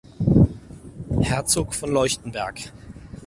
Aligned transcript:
Herzog 1.21 1.75
von 1.75 1.91
Leuchtenberg. 1.91 2.71